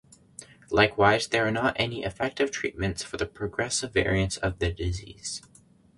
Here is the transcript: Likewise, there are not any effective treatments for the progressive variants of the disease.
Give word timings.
Likewise, 0.71 1.27
there 1.27 1.45
are 1.45 1.51
not 1.51 1.75
any 1.79 2.01
effective 2.03 2.49
treatments 2.49 3.03
for 3.03 3.17
the 3.17 3.27
progressive 3.27 3.93
variants 3.93 4.37
of 4.37 4.57
the 4.57 4.71
disease. 4.71 5.43